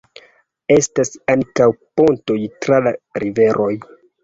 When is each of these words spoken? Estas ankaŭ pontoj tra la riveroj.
Estas 0.75 1.11
ankaŭ 1.35 1.67
pontoj 2.01 2.39
tra 2.65 2.83
la 2.89 2.97
riveroj. 3.27 3.71